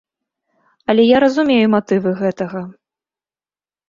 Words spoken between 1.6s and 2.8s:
матывы гэтага.